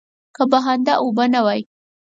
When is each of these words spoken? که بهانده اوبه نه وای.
که 0.35 0.43
بهانده 0.51 0.93
اوبه 1.03 1.25
نه 1.33 1.41
وای. 1.45 1.61